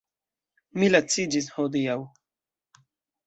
Mi 0.83 0.87
laciĝis 0.93 1.49
hodiaŭ. 1.57 1.97